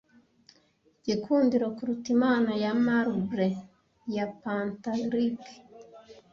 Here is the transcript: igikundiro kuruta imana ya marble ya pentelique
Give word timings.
igikundiro 0.99 1.65
kuruta 1.75 2.07
imana 2.15 2.51
ya 2.63 2.71
marble 2.85 3.47
ya 4.15 4.25
pentelique 4.41 5.53